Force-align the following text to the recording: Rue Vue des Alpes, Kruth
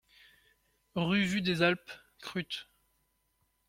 Rue 0.95 1.25
Vue 1.25 1.43
des 1.43 1.61
Alpes, 1.61 1.91
Kruth 2.21 2.67